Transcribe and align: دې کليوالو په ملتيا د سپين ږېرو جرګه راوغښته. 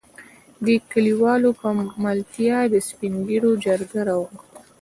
دې 0.65 0.75
کليوالو 0.91 1.49
په 1.59 1.67
ملتيا 2.03 2.59
د 2.73 2.75
سپين 2.87 3.13
ږېرو 3.27 3.51
جرګه 3.65 4.01
راوغښته. 4.07 4.53